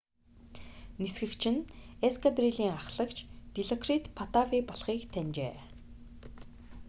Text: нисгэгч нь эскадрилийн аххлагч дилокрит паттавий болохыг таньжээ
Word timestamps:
нисгэгч 1.01 1.43
нь 1.53 1.65
эскадрилийн 2.07 2.73
аххлагч 2.79 3.17
дилокрит 3.53 4.03
паттавий 4.17 4.63
болохыг 4.67 5.01
таньжээ 5.13 5.55